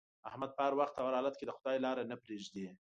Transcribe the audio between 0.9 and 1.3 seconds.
او هر